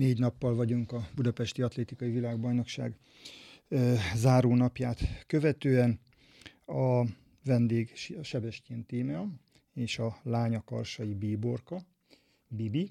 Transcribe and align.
Négy 0.00 0.18
nappal 0.18 0.54
vagyunk 0.54 0.92
a 0.92 1.08
Budapesti 1.14 1.62
Atlétikai 1.62 2.10
Világbajnokság 2.10 2.94
záró 4.14 4.54
napját 4.54 5.24
követően. 5.26 6.00
A 6.66 7.04
vendég 7.44 7.92
a 8.18 8.22
Sebestyén 8.22 8.86
Tímea 8.86 9.28
és 9.74 9.98
a 9.98 10.16
lánya 10.22 10.64
Karsai 10.64 11.14
Bíborka, 11.14 11.82
Bibi. 12.48 12.90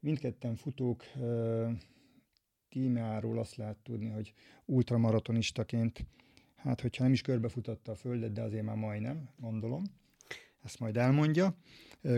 Mindketten 0.00 0.56
futók 0.56 1.04
tímeáról 2.68 3.38
azt 3.38 3.56
lehet 3.56 3.78
tudni, 3.82 4.08
hogy 4.08 4.32
ultramaratonistaként, 4.64 6.06
hát 6.56 6.80
hogyha 6.80 7.02
nem 7.02 7.12
is 7.12 7.20
körbefutatta 7.20 7.92
a 7.92 7.96
földet, 7.96 8.32
de 8.32 8.42
azért 8.42 8.64
már 8.64 8.76
majdnem, 8.76 9.28
gondolom. 9.38 9.84
Ezt 10.64 10.78
majd 10.78 10.96
elmondja. 10.96 11.56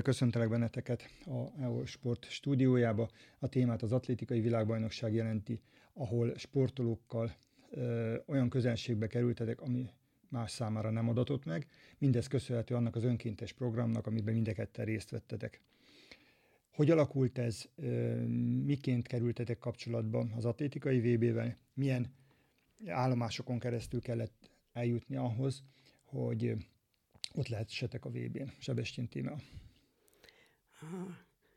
Köszöntelek 0.03 0.49
benneteket 0.49 1.11
a 1.25 1.63
EO 1.63 1.85
Sport 1.85 2.25
stúdiójába. 2.31 3.09
A 3.39 3.49
témát 3.49 3.83
az 3.83 3.93
atlétikai 3.93 4.41
világbajnokság 4.41 5.15
jelenti, 5.15 5.61
ahol 5.93 6.37
sportolókkal 6.37 7.37
ö, 7.71 8.17
olyan 8.27 8.49
közelségbe 8.49 9.07
kerültetek, 9.07 9.61
ami 9.61 9.91
más 10.29 10.51
számára 10.51 10.91
nem 10.91 11.09
adatott 11.09 11.45
meg. 11.45 11.67
Mindez 11.99 12.27
köszönhető 12.27 12.75
annak 12.75 12.97
az 12.97 13.05
önkéntes 13.05 13.53
programnak, 13.53 14.07
amiben 14.07 14.35
mindekettel 14.35 14.85
részt 14.85 15.11
vettetek. 15.11 15.61
Hogy 16.71 16.91
alakult 16.91 17.39
ez? 17.39 17.65
Miként 18.65 19.07
kerültetek 19.07 19.59
kapcsolatba 19.59 20.27
az 20.37 20.45
atlétikai 20.45 21.15
VB-vel? 21.15 21.57
Milyen 21.75 22.15
állomásokon 22.87 23.59
keresztül 23.59 24.01
kellett 24.01 24.51
eljutni 24.73 25.17
ahhoz, 25.17 25.63
hogy 26.05 26.57
ott 27.37 27.49
lehessetek 27.49 28.05
a 28.05 28.11
VB-n? 28.11 28.53
Sebestyén 28.59 29.09
Tímea. 29.09 29.37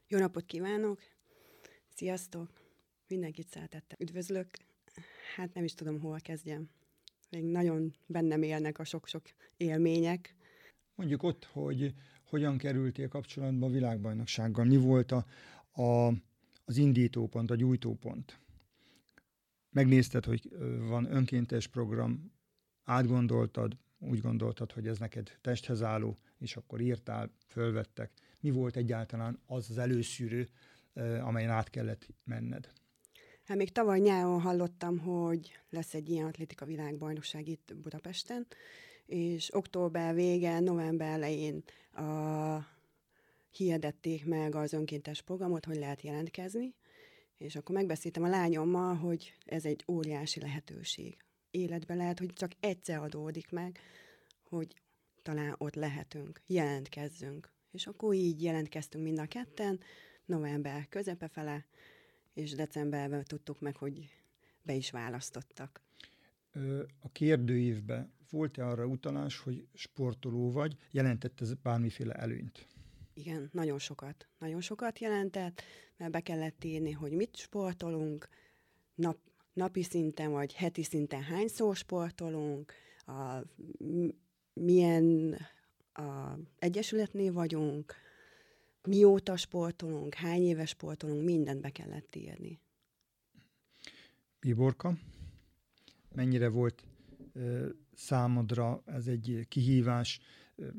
Jó 0.08 0.20
napot 0.20 0.46
kívánok! 0.46 1.00
Sziasztok! 1.96 2.50
Mindenkit 3.08 3.48
szeretettel 3.48 3.98
üdvözlök. 4.00 4.48
Hát 5.36 5.54
nem 5.54 5.64
is 5.64 5.74
tudom, 5.74 6.00
hol 6.00 6.20
kezdjem. 6.20 6.70
Még 7.30 7.44
nagyon 7.44 7.94
bennem 8.06 8.42
élnek 8.42 8.80
a 8.80 8.84
sok-sok 8.84 9.24
élmények. 9.58 10.36
Mondjuk 10.96 11.24
ott, 11.24 11.46
hogy 11.46 11.94
hogyan 12.24 12.58
kerültél 12.58 13.08
kapcsolatba 13.08 13.66
a 13.66 13.70
világbajnoksággal? 13.70 14.66
Mi 14.66 14.78
volt 14.78 15.12
a, 15.12 15.26
a, 15.82 16.14
az 16.66 16.78
indítópont, 16.78 17.52
a 17.52 17.56
gyújtópont? 17.56 18.40
Megnézted, 19.70 20.26
hogy 20.26 20.50
van 20.80 21.12
önkéntes 21.12 21.68
program, 21.68 22.32
átgondoltad, 22.84 23.78
úgy 24.00 24.22
gondoltad, 24.22 24.72
hogy 24.72 24.88
ez 24.88 24.98
neked 24.98 25.32
testhez 25.42 25.82
álló, 25.84 26.18
és 26.38 26.56
akkor 26.56 26.82
írtál, 26.82 27.32
fölvettek. 27.48 28.12
Mi 28.40 28.52
volt 28.52 28.76
egyáltalán 28.76 29.40
az 29.46 29.70
az 29.70 29.78
előszűrő, 29.78 30.50
amelyen 31.22 31.50
át 31.50 31.70
kellett 31.70 32.08
menned? 32.24 32.70
Hát 33.44 33.58
még 33.58 33.72
tavaly 33.72 34.00
nyáron 34.00 34.42
hallottam, 34.42 34.98
hogy 34.98 35.60
lesz 35.70 35.94
egy 35.94 36.10
ilyen 36.10 36.26
atlétika 36.26 36.66
világbajnokság 36.66 37.48
itt 37.48 37.76
Budapesten, 37.76 38.48
és 39.06 39.54
október 39.54 40.14
vége, 40.14 40.60
november 40.60 41.12
elején 41.12 41.64
a, 41.92 42.04
hirdették 43.52 44.26
meg 44.26 44.56
az 44.56 44.74
önkéntes 44.74 45.22
programot, 45.22 45.66
hogy 45.66 45.78
lehet 45.78 46.02
jelentkezni, 46.02 46.76
és 47.38 47.56
akkor 47.56 47.76
megbeszéltem 47.76 48.24
a 48.24 48.28
lányommal, 48.28 48.96
hogy 48.96 49.34
ez 49.46 49.66
egy 49.66 49.84
óriási 49.88 50.40
lehetőség. 50.40 51.18
Életben 51.52 51.98
lehet, 51.98 52.20
hogy 52.20 52.34
csak 52.34 52.52
egyszer 52.60 52.98
adódik 52.98 53.52
meg, 53.52 53.80
hogy 54.44 54.82
talán 55.22 55.56
ott 55.58 55.76
lehetünk, 55.76 56.42
jelentkezzünk. 56.46 57.52
És 57.72 57.88
akkor 57.88 58.14
így 58.14 58.44
jelentkeztünk 58.44 59.04
mind 59.04 59.20
a 59.20 59.26
ketten, 59.26 59.80
november 60.26 60.88
közepe 60.88 61.28
fele, 61.28 61.66
és 62.34 62.52
decemberben 62.52 63.24
tudtuk 63.24 63.60
meg, 63.60 63.76
hogy 63.76 64.10
be 64.62 64.74
is 64.74 64.92
választottak. 64.92 65.82
A 67.00 67.12
kérdőívbe 67.12 68.10
volt-e 68.30 68.66
arra 68.68 68.86
utalás, 68.86 69.40
hogy 69.40 69.68
sportoló 69.74 70.52
vagy? 70.52 70.78
Jelentett 70.92 71.42
ez 71.42 71.54
bármiféle 71.54 72.14
előnyt? 72.14 72.68
Igen, 73.14 73.50
nagyon 73.54 73.80
sokat. 73.80 74.28
Nagyon 74.40 74.62
sokat 74.62 75.00
jelentett, 75.00 75.62
mert 75.98 76.12
be 76.12 76.20
kellett 76.20 76.64
írni, 76.64 76.92
hogy 76.92 77.12
mit 77.12 77.36
sportolunk, 77.36 78.28
nap, 78.96 79.18
napi 79.60 79.84
szinten 79.84 80.32
vagy 80.32 80.54
heti 80.54 80.84
szinten 80.84 81.22
hányszor 81.22 81.76
sportolunk, 81.76 82.74
a, 83.06 83.44
milyen 84.54 85.38
a 85.94 86.38
egyesületnél 86.60 87.34
vagyunk, 87.34 87.94
mióta 88.84 89.38
sportolunk, 89.38 90.14
hány 90.14 90.42
éves 90.42 90.70
sportolunk, 90.70 91.24
mindent 91.24 91.62
be 91.62 91.70
kellett 91.70 92.16
írni. 92.16 92.60
Biborka, 94.40 94.98
mennyire 96.16 96.50
volt 96.50 96.84
ö, 97.34 97.70
számodra 97.96 98.82
ez 98.86 99.08
egy 99.08 99.46
kihívás? 99.48 100.20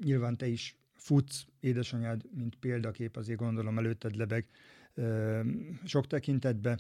Nyilván 0.03 0.37
te 0.37 0.47
is 0.47 0.77
futsz, 0.95 1.47
édesanyád, 1.61 2.23
mint 2.35 2.57
példakép, 2.57 3.17
azért 3.17 3.39
gondolom 3.39 3.79
előtted 3.79 4.17
lebeg 4.17 4.47
ö, 4.95 5.41
sok 5.85 6.07
tekintetbe. 6.07 6.79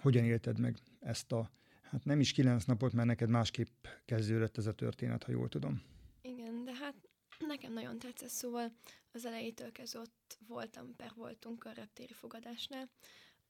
Hogyan 0.00 0.24
élted 0.24 0.58
meg 0.58 0.76
ezt 1.00 1.32
a, 1.32 1.50
hát 1.82 2.04
nem 2.04 2.20
is 2.20 2.32
kilenc 2.32 2.64
napot, 2.64 2.92
mert 2.92 3.08
neked 3.08 3.28
másképp 3.28 3.86
kezdődött 4.04 4.56
ez 4.56 4.66
a 4.66 4.74
történet, 4.74 5.22
ha 5.22 5.32
jól 5.32 5.48
tudom. 5.48 5.82
Igen, 6.22 6.64
de 6.64 6.74
hát 6.74 6.94
nekem 7.38 7.72
nagyon 7.72 7.98
tetszett, 7.98 8.28
szóval 8.28 8.72
az 9.12 9.24
elejétől 9.24 9.72
kezdve 9.72 10.00
ott 10.00 10.38
voltam, 10.46 10.96
per 10.96 11.12
voltunk 11.14 11.64
a 11.64 11.72
reptéri 11.72 12.12
fogadásnál, 12.12 12.88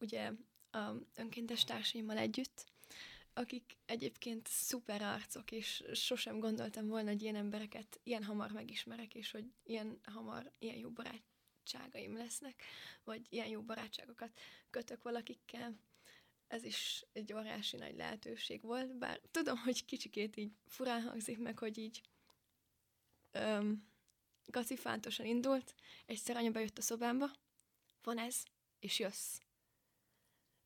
ugye 0.01 0.33
a 0.71 0.93
önkéntes 1.15 1.65
társaimmal 1.65 2.17
együtt, 2.17 2.67
akik 3.39 3.77
egyébként 3.87 4.47
szuper 4.47 5.03
arcok, 5.03 5.53
és 5.53 5.85
sosem 5.93 6.39
gondoltam 6.39 6.87
volna, 6.87 7.09
hogy 7.09 7.23
ilyen 7.23 7.35
embereket 7.35 8.01
ilyen 8.03 8.25
hamar 8.25 8.51
megismerek, 8.51 9.15
és 9.15 9.31
hogy 9.31 9.45
ilyen 9.65 9.99
hamar 10.05 10.53
ilyen 10.59 10.77
jó 10.77 10.91
barátságaim 10.91 12.17
lesznek, 12.17 12.63
vagy 13.05 13.27
ilyen 13.29 13.49
jó 13.49 13.63
barátságokat 13.63 14.31
kötök 14.71 15.03
valakikkel. 15.03 15.77
Ez 16.49 16.65
is 16.65 17.05
egy 17.13 17.33
óriási 17.33 17.77
nagy 17.77 17.97
lehetőség 17.97 18.63
volt, 18.63 18.97
bár 18.97 19.21
tudom, 19.31 19.57
hogy 19.57 19.85
kicsikét 19.85 20.37
így 20.37 20.53
furán 20.67 21.03
hangzik 21.03 21.39
meg, 21.39 21.59
hogy 21.59 21.79
így 21.79 22.03
öm, 23.31 23.87
gacifántosan 24.47 25.27
indult, 25.27 25.75
egyszer 26.07 26.37
anya 26.37 26.51
bejött 26.51 26.79
a 26.79 26.83
szobámba, 26.83 27.31
van 28.03 28.19
ez, 28.19 28.43
és 28.79 28.99
jössz. 28.99 29.39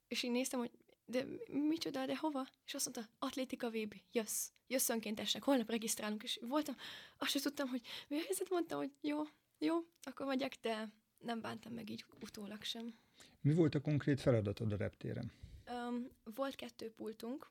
És 0.09 0.22
én 0.22 0.31
néztem, 0.31 0.59
hogy 0.59 0.70
de 1.04 1.26
micsoda, 1.50 2.06
de 2.06 2.16
hova? 2.16 2.47
És 2.66 2.75
azt 2.75 2.94
mondta, 2.94 3.14
atlétika 3.19 3.70
VB, 3.70 3.94
jössz, 4.12 4.49
jössz 4.66 4.88
önkéntesnek, 4.88 5.43
holnap 5.43 5.70
regisztrálunk, 5.70 6.22
és 6.22 6.38
voltam, 6.43 6.76
azt 7.16 7.31
sem 7.31 7.43
tudtam, 7.43 7.69
hogy 7.69 7.82
mi 8.09 8.16
a 8.16 8.22
helyzet, 8.22 8.50
mondtam, 8.50 8.78
hogy 8.78 8.91
jó, 9.00 9.22
jó, 9.59 9.76
akkor 10.03 10.26
megyek, 10.26 10.56
de 10.60 10.93
nem 11.19 11.41
bántam 11.41 11.72
meg 11.72 11.91
így 11.91 12.04
utólag 12.20 12.62
sem. 12.62 12.94
Mi 13.41 13.54
volt 13.54 13.75
a 13.75 13.81
konkrét 13.81 14.20
feladatod 14.20 14.72
a 14.72 14.76
reptéren? 14.76 15.32
Um, 15.72 16.08
volt 16.34 16.54
kettő 16.54 16.90
pultunk, 16.90 17.50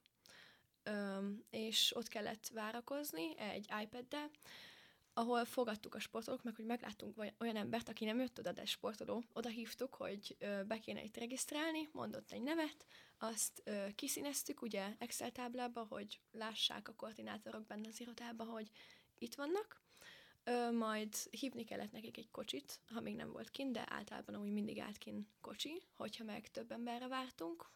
um, 0.90 1.44
és 1.50 1.96
ott 1.96 2.08
kellett 2.08 2.48
várakozni 2.48 3.38
egy 3.38 3.68
iPad-del, 3.82 4.30
ahol 5.14 5.46
fogadtuk 5.46 5.96
a 5.96 6.00
sportolók, 6.00 6.44
meg 6.44 6.56
hogy 6.56 6.66
megláttunk 6.66 7.18
olyan 7.40 7.56
embert, 7.56 7.90
aki 7.90 8.06
nem 8.06 8.20
jött 8.20 8.40
oda, 8.40 8.52
de 8.52 8.66
sportoló, 8.66 9.24
oda 9.34 9.50
hívtuk, 9.50 9.94
hogy 9.94 10.38
be 10.68 10.80
kéne 10.80 11.04
itt 11.04 11.18
regisztrálni, 11.18 11.90
mondott 11.92 12.32
egy 12.32 12.42
nevet, 12.42 12.86
azt 13.18 13.64
kiszíneztük 13.96 14.62
ugye 14.62 14.96
Excel 14.98 15.32
táblába, 15.32 15.86
hogy 15.90 16.20
lássák 16.32 16.88
a 16.88 16.96
koordinátorok 16.96 17.66
benne 17.66 17.88
az 17.88 18.00
irodába, 18.00 18.44
hogy 18.44 18.70
itt 19.18 19.36
vannak, 19.36 19.82
majd 20.72 21.16
hívni 21.16 21.64
kellett 21.64 21.92
nekik 21.92 22.18
egy 22.18 22.32
kocsit, 22.32 22.80
ha 22.94 23.02
még 23.02 23.16
nem 23.16 23.32
volt 23.32 23.50
kint, 23.50 23.74
de 23.74 23.86
általában 23.90 24.36
úgy 24.36 24.52
mindig 24.52 24.80
állt 24.80 24.98
kint 24.98 25.28
kocsi, 25.42 25.82
hogyha 25.96 26.24
meg 26.24 26.52
több 26.52 26.72
emberre 26.72 27.08
vártunk, 27.08 27.70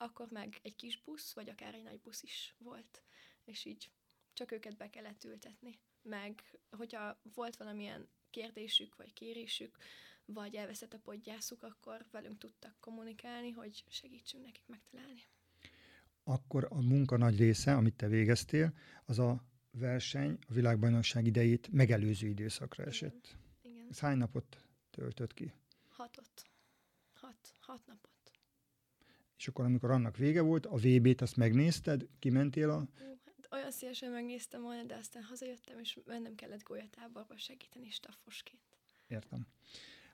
akkor 0.00 0.28
meg 0.30 0.58
egy 0.62 0.76
kis 0.76 1.02
busz, 1.02 1.32
vagy 1.34 1.48
akár 1.48 1.74
egy 1.74 1.82
nagy 1.82 2.00
busz 2.00 2.22
is 2.22 2.54
volt, 2.58 3.02
és 3.44 3.64
így 3.64 3.90
csak 4.32 4.52
őket 4.52 4.76
be 4.76 4.90
kellett 4.90 5.24
ültetni 5.24 5.78
meg 6.02 6.42
hogyha 6.70 7.20
volt 7.34 7.56
valamilyen 7.56 8.08
kérdésük, 8.30 8.96
vagy 8.96 9.12
kérésük, 9.12 9.76
vagy 10.24 10.54
elveszett 10.54 10.92
a 10.92 10.98
podgyászuk, 10.98 11.62
akkor 11.62 12.06
velünk 12.10 12.38
tudtak 12.38 12.76
kommunikálni, 12.80 13.50
hogy 13.50 13.84
segítsünk 13.88 14.44
nekik 14.44 14.66
megtalálni. 14.66 15.22
Akkor 16.24 16.66
a 16.70 16.80
munka 16.80 17.16
nagy 17.16 17.38
része, 17.38 17.74
amit 17.74 17.94
te 17.94 18.08
végeztél, 18.08 18.72
az 19.04 19.18
a 19.18 19.44
verseny, 19.70 20.38
a 20.48 20.52
világbajnokság 20.52 21.26
idejét 21.26 21.68
megelőző 21.72 22.26
időszakra 22.28 22.84
esett. 22.84 23.36
Igen. 23.62 23.76
Igen. 23.76 23.86
Ez 23.90 23.98
hány 23.98 24.16
napot 24.16 24.64
töltött 24.90 25.34
ki? 25.34 25.52
Hatot. 25.88 26.44
Hat, 27.12 27.54
hat 27.58 27.86
napot. 27.86 28.19
És 29.40 29.48
akkor, 29.48 29.64
amikor 29.64 29.90
annak 29.90 30.16
vége 30.16 30.40
volt, 30.40 30.66
a 30.66 30.76
VB-t 30.76 31.20
azt 31.20 31.36
megnézted, 31.36 32.06
kimentél 32.18 32.70
a 32.70 32.88
olyan 33.50 33.70
szívesen 33.70 34.10
megnéztem 34.10 34.62
volna, 34.62 34.82
de 34.82 34.94
aztán 34.94 35.22
hazajöttem, 35.22 35.78
és 35.78 35.98
mennem 36.06 36.34
kellett 36.34 36.62
golyatáborba 36.62 37.36
segíteni 37.36 37.90
staffosként. 37.90 38.60
Értem. 39.06 39.46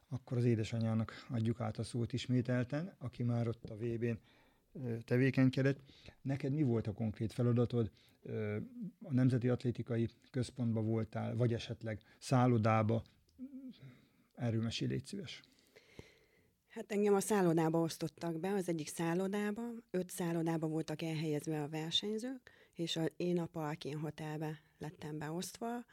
akkor 0.09 0.37
az 0.37 0.45
édesanyának 0.45 1.27
adjuk 1.31 1.61
át 1.61 1.79
a 1.79 1.83
szót 1.83 2.13
ismételten, 2.13 2.95
aki 2.99 3.23
már 3.23 3.49
ott 3.49 3.65
a 3.65 3.77
VB-n 3.77 4.19
tevékenykedett. 5.05 5.81
Neked 6.23 6.53
mi 6.53 6.63
volt 6.63 6.87
a 6.87 6.93
konkrét 6.93 7.33
feladatod? 7.33 7.91
A 9.03 9.13
Nemzeti 9.13 9.49
Atlétikai 9.49 10.09
Központba 10.31 10.81
voltál, 10.83 11.37
vagy 11.37 11.53
esetleg 11.53 12.01
szállodába? 12.19 13.03
Erről 14.35 14.63
mesélj, 14.63 14.91
légy 14.91 15.07
szíves. 15.07 15.43
Hát 16.77 16.93
engem 16.93 17.15
a 17.15 17.21
szállodába 17.21 17.81
osztottak 17.81 18.41
be, 18.41 18.53
az 18.53 18.69
egyik 18.69 18.89
szállodába, 18.89 19.63
öt 19.91 20.11
szállodába 20.11 20.67
voltak 20.67 21.03
elhelyezve 21.03 21.63
a 21.63 21.69
versenyzők, 21.69 22.51
és 22.75 22.97
a, 22.97 23.05
én 23.17 23.39
a 23.39 23.47
Parkin 23.47 23.99
Hotelbe 23.99 24.61
lettem 24.79 25.19
beosztva, 25.19 25.85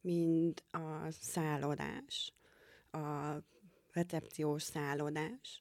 mind 0.00 0.62
a 0.70 1.10
szállodás, 1.10 2.32
a 2.90 3.36
recepciós 3.92 4.62
szállodás. 4.62 5.60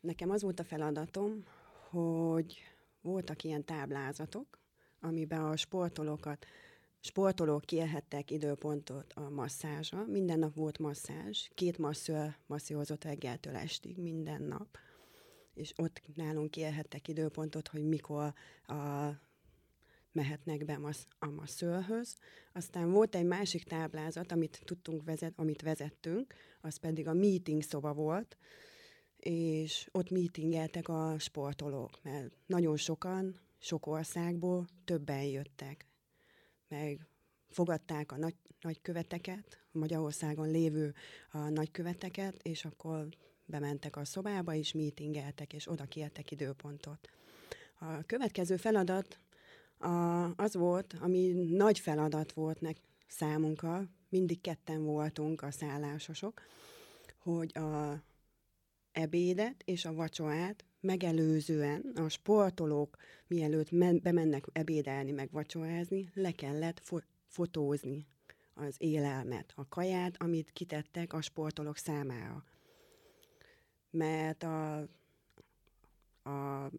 Nekem 0.00 0.30
az 0.30 0.42
volt 0.42 0.60
a 0.60 0.64
feladatom, 0.64 1.44
hogy 1.90 2.58
voltak 3.00 3.42
ilyen 3.42 3.64
táblázatok, 3.64 4.58
amiben 5.00 5.44
a 5.44 5.56
sportolókat, 5.56 6.46
sportolók 7.00 7.64
kérhettek 7.64 8.30
időpontot 8.30 9.12
a 9.12 9.30
masszázsra. 9.30 10.04
Minden 10.06 10.38
nap 10.38 10.54
volt 10.54 10.78
masszázs, 10.78 11.48
két 11.54 11.78
masször 11.78 12.36
masszírozott 12.46 13.04
reggeltől 13.04 13.56
estig, 13.56 13.96
minden 13.96 14.42
nap. 14.42 14.78
És 15.54 15.72
ott 15.76 16.02
nálunk 16.14 16.50
kérhettek 16.50 17.08
időpontot, 17.08 17.68
hogy 17.68 17.84
mikor 17.84 18.34
a 18.66 19.10
mehetnek 20.12 20.64
be 20.64 20.78
a 21.18 21.30
masszörhöz. 21.30 22.16
Aztán 22.52 22.90
volt 22.90 23.14
egy 23.14 23.24
másik 23.26 23.64
táblázat, 23.64 24.32
amit 24.32 24.60
tudtunk 24.64 25.04
vezet, 25.04 25.32
amit 25.36 25.62
vezettünk, 25.62 26.34
az 26.60 26.76
pedig 26.76 27.06
a 27.06 27.12
meeting 27.12 27.62
szoba 27.62 27.92
volt, 27.92 28.36
és 29.16 29.88
ott 29.92 30.10
meetingeltek 30.10 30.88
a 30.88 31.14
sportolók, 31.18 32.02
mert 32.02 32.32
nagyon 32.46 32.76
sokan, 32.76 33.40
sok 33.58 33.86
országból 33.86 34.66
többen 34.84 35.22
jöttek, 35.22 35.89
meg 36.70 37.06
fogadták 37.48 38.12
a 38.12 38.16
nagy, 38.16 38.34
nagyköveteket, 38.60 39.58
Magyarországon 39.72 40.50
lévő 40.50 40.94
a 41.30 41.38
nagyköveteket, 41.38 42.36
és 42.42 42.64
akkor 42.64 43.08
bementek 43.44 43.96
a 43.96 44.04
szobába, 44.04 44.54
és 44.54 44.72
meetingeltek, 44.72 45.52
és 45.52 45.70
oda 45.70 45.84
kértek 45.84 46.30
időpontot. 46.30 47.08
A 47.78 48.02
következő 48.02 48.56
feladat 48.56 49.20
a, 49.78 50.24
az 50.36 50.54
volt, 50.54 50.94
ami 51.00 51.32
nagy 51.32 51.78
feladat 51.78 52.32
volt 52.32 52.60
nek 52.60 52.76
számunkra, 53.06 53.88
mindig 54.08 54.40
ketten 54.40 54.84
voltunk 54.84 55.42
a 55.42 55.50
szállásosok, 55.50 56.42
hogy 57.18 57.58
a 57.58 58.02
ebédet 58.92 59.62
és 59.64 59.84
a 59.84 59.94
vacsorát 59.94 60.64
megelőzően 60.80 61.92
a 61.94 62.08
sportolók, 62.08 62.96
mielőtt 63.26 63.70
men- 63.70 64.02
bemennek 64.02 64.44
ebédelni, 64.52 65.10
meg 65.10 65.30
vacsorázni, 65.30 66.10
le 66.14 66.32
kellett 66.32 66.80
fo- 66.82 67.06
fotózni 67.26 68.06
az 68.54 68.74
élelmet, 68.78 69.52
a 69.56 69.68
kaját, 69.68 70.14
amit 70.18 70.52
kitettek 70.52 71.12
a 71.12 71.20
sportolók 71.20 71.76
számára. 71.76 72.44
Mert 73.90 74.42
a, 74.42 74.78
a 76.22 76.70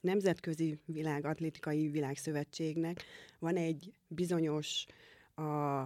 Nemzetközi 0.00 0.78
Világatlétikai 0.84 1.88
Világszövetségnek 1.88 3.04
van 3.38 3.56
egy 3.56 3.92
bizonyos 4.08 4.86
a 5.34 5.84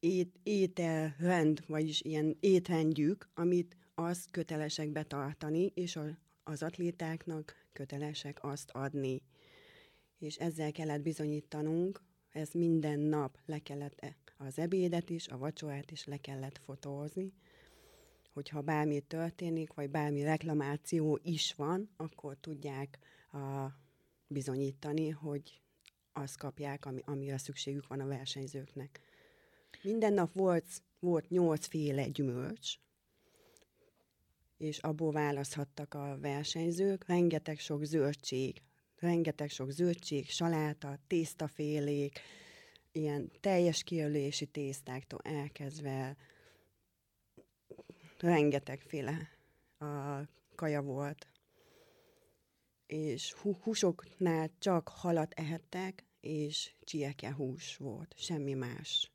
ét, 0.00 0.38
ételrend, 0.42 1.66
vagyis 1.66 2.00
ilyen 2.00 2.36
étrendjük, 2.40 3.28
amit 3.34 3.76
azt 3.94 4.30
kötelesek 4.30 4.88
betartani, 4.88 5.72
és 5.74 5.96
a, 5.96 6.04
az 6.44 6.62
atlétáknak 6.62 7.54
kötelesek 7.72 8.44
azt 8.44 8.70
adni. 8.70 9.22
És 10.18 10.36
ezzel 10.36 10.72
kellett 10.72 11.02
bizonyítanunk, 11.02 12.02
ez 12.30 12.50
minden 12.52 12.98
nap 13.00 13.38
le 13.46 13.58
kellett 13.58 14.00
e, 14.00 14.16
az 14.36 14.58
ebédet 14.58 15.10
is, 15.10 15.28
a 15.28 15.38
vacsorát 15.38 15.90
is 15.90 16.04
le 16.04 16.16
kellett 16.16 16.60
fotózni, 16.64 17.32
hogyha 18.32 18.60
bármi 18.60 19.00
történik, 19.00 19.72
vagy 19.72 19.90
bármi 19.90 20.22
reklamáció 20.22 21.18
is 21.22 21.54
van, 21.54 21.90
akkor 21.96 22.36
tudják 22.40 22.98
a, 23.32 23.66
bizonyítani, 24.26 25.08
hogy 25.08 25.60
azt 26.12 26.36
kapják, 26.36 26.86
ami, 26.86 27.00
amire 27.04 27.38
szükségük 27.38 27.86
van 27.86 28.00
a 28.00 28.06
versenyzőknek. 28.06 29.00
Minden 29.82 30.12
nap 30.12 30.32
volt, 30.32 30.82
volt 30.98 31.28
nyolcféle 31.28 32.08
gyümölcs, 32.08 32.78
és 34.56 34.78
abból 34.78 35.12
választhattak 35.12 35.94
a 35.94 36.18
versenyzők, 36.20 37.06
rengeteg 37.06 37.58
sok 37.58 37.84
zöldség, 37.84 38.62
rengeteg 38.96 39.50
sok 39.50 39.70
zöldség, 39.70 40.30
saláta, 40.30 40.98
tésztafélék, 41.06 42.20
ilyen 42.92 43.30
teljes 43.40 43.82
kiölési 43.82 44.46
tésztáktól 44.46 45.20
elkezdve 45.22 46.16
rengetegféle 48.18 49.28
a 49.78 50.20
kaja 50.54 50.82
volt. 50.82 51.28
És 52.86 53.32
húsoknál 53.32 54.50
csak 54.58 54.88
halat 54.88 55.32
ehettek, 55.32 56.04
és 56.20 56.74
csieke 56.80 57.34
volt, 57.78 58.14
semmi 58.16 58.54
más. 58.54 59.10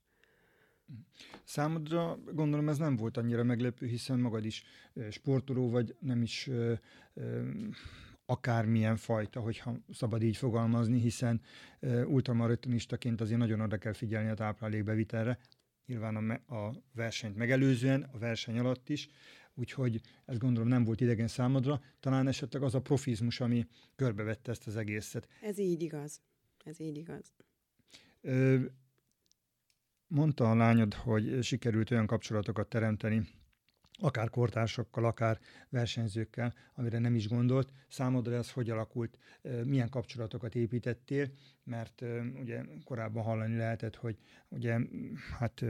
Számodra 1.43 2.19
gondolom 2.33 2.69
ez 2.69 2.77
nem 2.77 2.95
volt 2.95 3.17
annyira 3.17 3.43
meglepő, 3.43 3.85
hiszen 3.85 4.19
magad 4.19 4.45
is 4.45 4.63
sportoló 5.09 5.69
vagy, 5.69 5.95
nem 5.99 6.21
is 6.21 6.47
ö, 6.47 6.73
ö, 7.13 7.49
akármilyen 8.25 8.95
fajta, 8.95 9.39
hogyha 9.39 9.77
szabad 9.93 10.23
így 10.23 10.37
fogalmazni, 10.37 10.99
hiszen 10.99 11.41
ultramaratonistaként 12.05 13.21
azért 13.21 13.39
nagyon 13.39 13.61
oda 13.61 13.77
kell 13.77 13.93
figyelni 13.93 14.29
a 14.29 14.33
táplálékbevitelre, 14.33 15.37
nyilván 15.85 16.15
a, 16.15 16.55
a 16.55 16.73
versenyt 16.93 17.35
megelőzően, 17.35 18.09
a 18.13 18.17
verseny 18.17 18.59
alatt 18.59 18.89
is, 18.89 19.07
úgyhogy 19.53 20.01
ezt 20.25 20.39
gondolom 20.39 20.69
nem 20.69 20.83
volt 20.83 21.01
idegen 21.01 21.27
számodra, 21.27 21.81
talán 21.99 22.27
esetleg 22.27 22.63
az 22.63 22.75
a 22.75 22.81
profizmus, 22.81 23.39
ami 23.39 23.67
körbevette 23.95 24.51
ezt 24.51 24.67
az 24.67 24.75
egészet. 24.75 25.27
Ez 25.41 25.57
így 25.57 25.81
igaz. 25.81 26.21
Ez 26.63 26.79
így 26.79 26.97
igaz. 26.97 27.33
Ö, 28.21 28.59
mondta 30.07 30.52
a 30.52 30.56
lányod, 30.56 30.94
hogy 30.94 31.44
sikerült 31.44 31.92
olyan 31.92 32.06
kapcsolatokat 32.06 32.68
teremteni, 32.68 33.28
akár 33.98 34.30
kortársakkal, 34.30 35.06
akár 35.06 35.40
versenyzőkkel, 35.69 36.54
amire 36.74 37.00
nem 37.00 37.16
is 37.16 37.28
gondolt. 37.28 37.71
Számodra 37.88 38.35
ez 38.35 38.52
hogy 38.52 38.69
alakult, 38.69 39.18
milyen 39.64 39.90
kapcsolatokat 39.90 40.56
építettél, 40.56 41.31
mert 41.64 42.04
ugye 42.42 42.64
korábban 42.83 43.24
hallani 43.24 43.57
lehetett, 43.57 43.95
hogy 43.95 44.18
ugye 44.50 44.80
hát 45.40 45.64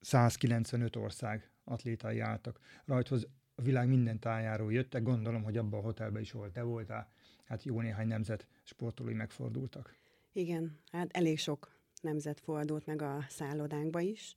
195 0.00 0.96
ország 0.96 1.50
atlétái 1.64 2.20
álltak. 2.20 2.60
Rajthoz, 2.84 3.28
a 3.54 3.62
világ 3.62 3.88
minden 3.88 4.18
tájáról 4.18 4.72
jöttek, 4.72 5.02
gondolom, 5.02 5.42
hogy 5.42 5.56
abban 5.56 5.80
a 5.80 5.82
hotelben 5.82 6.22
is 6.22 6.32
volt, 6.32 6.52
te 6.52 6.62
voltál, 6.62 7.12
hát 7.44 7.62
jó 7.64 7.80
néhány 7.80 8.06
nemzet 8.06 8.46
sportolói 8.62 9.14
megfordultak. 9.14 9.96
Igen, 10.32 10.78
hát 10.92 11.10
elég 11.12 11.38
sok 11.38 11.71
nemzet 12.02 12.40
fordult 12.40 12.86
meg 12.86 13.02
a 13.02 13.24
szállodánkba 13.28 14.00
is. 14.00 14.36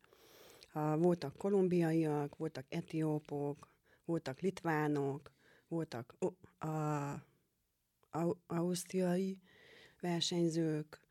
A, 0.73 0.97
voltak 0.97 1.37
kolumbiaiak, 1.37 2.37
voltak 2.37 2.65
etiópok, 2.69 3.69
voltak 4.05 4.39
litvánok, 4.39 5.31
voltak 5.67 6.15
a, 6.19 6.67
a, 6.67 7.11
a, 8.09 8.37
ausztriai 8.47 9.39
versenyzők, 10.01 11.05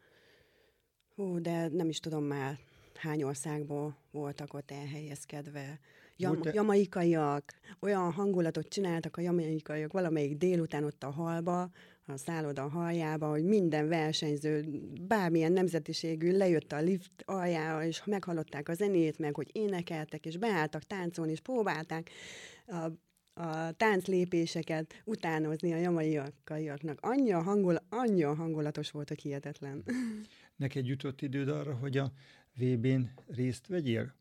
Hú, 1.14 1.40
de 1.40 1.68
nem 1.68 1.88
is 1.88 2.00
tudom 2.00 2.24
már 2.24 2.58
hány 2.94 3.22
országból 3.22 3.96
voltak 4.10 4.54
ott 4.54 4.70
elhelyezkedve. 4.70 5.80
Jam, 6.16 6.40
jamaikaiak, 6.52 7.52
olyan 7.80 8.12
hangulatot 8.12 8.68
csináltak 8.68 9.16
a 9.16 9.20
jamaikaiak 9.20 9.92
valamelyik 9.92 10.36
délután 10.36 10.84
ott 10.84 11.02
a 11.02 11.10
halba, 11.10 11.70
a 12.06 12.16
szálloda 12.16 12.68
haljába, 12.68 13.28
hogy 13.28 13.44
minden 13.44 13.88
versenyző, 13.88 14.64
bármilyen 15.00 15.52
nemzetiségű 15.52 16.36
lejött 16.36 16.72
a 16.72 16.80
lift 16.80 17.12
aljára, 17.24 17.84
és 17.84 18.04
meghallották 18.04 18.68
a 18.68 18.74
zenét, 18.74 19.18
meg 19.18 19.34
hogy 19.34 19.50
énekeltek, 19.52 20.26
és 20.26 20.36
beálltak 20.36 20.82
táncolni, 20.82 21.32
és 21.32 21.40
próbálták 21.40 22.10
a, 22.66 22.90
a 23.40 23.72
tánclépéseket 23.72 25.02
utánozni 25.04 25.72
a 25.72 25.76
jamaikaiaknak. 25.76 26.98
Annyi 27.00 27.32
a, 27.32 27.42
hangul, 27.42 27.76
annyi 27.88 28.22
a 28.22 28.34
hangulatos 28.34 28.90
volt, 28.90 29.08
hogy 29.08 29.20
hihetetlen. 29.20 29.84
Neked 30.56 30.86
jutott 30.86 31.22
időd 31.22 31.48
arra, 31.48 31.74
hogy 31.74 31.96
a 31.96 32.12
VB-n 32.54 33.02
részt 33.26 33.66
vegyél? 33.66 34.14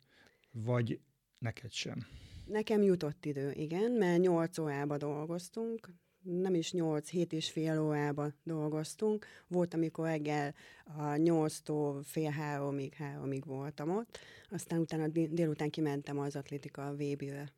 Vagy 0.51 0.99
neked 1.37 1.71
sem? 1.71 2.05
Nekem 2.45 2.81
jutott 2.81 3.25
idő, 3.25 3.51
igen, 3.51 3.91
mert 3.91 4.21
nyolc 4.21 4.57
órába 4.57 4.97
dolgoztunk, 4.97 5.89
nem 6.23 6.55
is 6.55 6.71
8-7 6.75 7.31
és 7.31 7.51
fél 7.51 7.81
órában 7.81 8.33
dolgoztunk. 8.43 9.25
Volt, 9.47 9.73
amikor 9.73 10.05
reggel 10.05 10.53
a 10.85 11.01
8-tól 11.01 12.01
fél 12.03 12.29
háromig, 12.29 12.93
háromig 12.93 13.45
voltam 13.45 13.89
ott, 13.89 14.19
aztán 14.49 14.79
utána 14.79 15.07
délután 15.07 15.69
kimentem 15.69 16.19
az 16.19 16.35
atlétika 16.35 16.91
VB-re. 16.91 17.53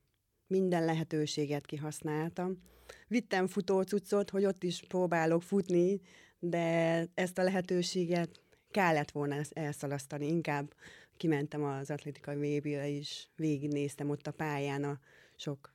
Minden 0.47 0.85
lehetőséget 0.85 1.65
kihasználtam. 1.65 2.61
Vittem 3.07 3.47
futócuccot, 3.47 4.29
hogy 4.29 4.45
ott 4.45 4.63
is 4.63 4.83
próbálok 4.87 5.43
futni, 5.43 6.01
de 6.39 7.05
ezt 7.13 7.37
a 7.37 7.43
lehetőséget 7.43 8.41
kellett 8.71 9.11
volna 9.11 9.35
elszalasztani. 9.53 10.27
Inkább 10.27 10.73
kimentem 11.17 11.63
az 11.63 11.89
atlétikai 11.89 12.35
VB-re 12.59 12.87
is, 12.87 13.29
végignéztem 13.35 14.09
ott 14.09 14.27
a 14.27 14.31
pályán 14.31 14.83
a 14.83 14.99
sok 15.35 15.71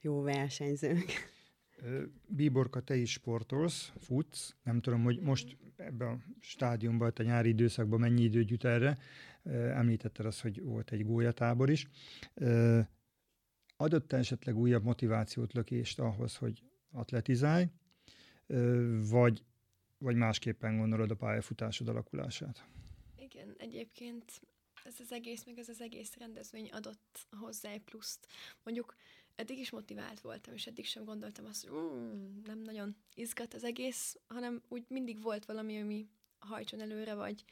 jó 0.00 0.20
versenyzők. 0.20 1.34
Bíborka, 2.26 2.80
te 2.80 2.96
is 2.96 3.12
sportolsz, 3.12 3.92
futsz. 3.98 4.54
Nem 4.62 4.80
tudom, 4.80 5.02
hogy 5.02 5.20
most 5.20 5.56
ebben 5.76 6.08
a 6.08 6.18
stádiumban, 6.40 7.12
a 7.16 7.22
nyári 7.22 7.48
időszakban 7.48 8.00
mennyi 8.00 8.22
idő 8.22 8.44
jut 8.46 8.64
erre. 8.64 8.98
Említetted 9.52 10.26
azt, 10.26 10.40
hogy 10.40 10.62
volt 10.62 10.90
egy 10.90 11.04
gólyatábor 11.04 11.70
is. 11.70 11.88
Adott 13.76 14.12
esetleg 14.12 14.56
újabb 14.56 14.84
motivációt, 14.84 15.52
lökést 15.52 15.98
ahhoz, 15.98 16.36
hogy 16.36 16.62
atletizálj, 16.90 17.66
vagy, 19.10 19.44
vagy 19.98 20.16
másképpen 20.16 20.76
gondolod 20.76 21.10
a 21.10 21.14
pályafutásod 21.14 21.88
alakulását? 21.88 22.66
Igen, 23.16 23.54
egyébként 23.58 24.40
ez 24.84 24.94
az 25.00 25.12
egész, 25.12 25.44
meg 25.44 25.58
ez 25.58 25.68
az 25.68 25.80
egész 25.80 26.16
rendezvény 26.18 26.68
adott 26.72 27.26
hozzá 27.30 27.70
egy 27.70 27.82
pluszt. 27.82 28.26
Mondjuk 28.62 28.94
eddig 29.36 29.58
is 29.58 29.70
motivált 29.70 30.20
voltam, 30.20 30.54
és 30.54 30.66
eddig 30.66 30.86
sem 30.86 31.04
gondoltam 31.04 31.44
azt, 31.44 31.66
hogy 31.66 31.78
mm, 31.78 32.40
nem 32.44 32.58
nagyon 32.58 32.96
izgat 33.14 33.54
az 33.54 33.64
egész, 33.64 34.16
hanem 34.26 34.62
úgy 34.68 34.84
mindig 34.88 35.22
volt 35.22 35.44
valami, 35.44 35.80
ami 35.80 36.08
hajtson 36.38 36.80
előre, 36.80 37.14
vagy 37.14 37.44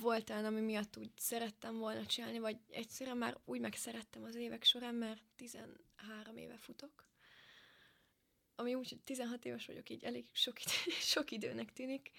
volt 0.00 0.30
olyan, 0.30 0.44
ami 0.44 0.60
miatt 0.60 0.96
úgy 0.96 1.10
szerettem 1.16 1.78
volna 1.78 2.06
csinálni, 2.06 2.38
vagy 2.38 2.58
egyszerűen 2.70 3.16
már 3.16 3.38
úgy 3.44 3.60
megszerettem 3.60 4.22
az 4.22 4.34
évek 4.34 4.64
során, 4.64 4.94
mert 4.94 5.22
13 5.36 6.36
éve 6.36 6.56
futok, 6.56 7.06
ami 8.54 8.74
úgy, 8.74 9.00
16 9.04 9.44
éves 9.44 9.66
vagyok, 9.66 9.90
így 9.90 10.04
elég 10.04 10.26
sok, 10.32 10.60
idő, 10.60 10.94
sok 11.14 11.30
időnek 11.30 11.72
tűnik, 11.72 12.10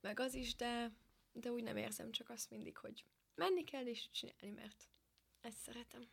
meg 0.00 0.20
az 0.20 0.34
is, 0.34 0.54
de, 0.54 0.92
de 1.32 1.52
úgy 1.52 1.62
nem 1.62 1.76
érzem 1.76 2.10
csak 2.10 2.30
azt 2.30 2.50
mindig, 2.50 2.76
hogy 2.76 3.04
menni 3.34 3.64
kell 3.64 3.86
és 3.86 4.10
csinálni, 4.10 4.50
mert 4.50 4.88
ezt 5.40 5.58
szeretem 5.58 6.08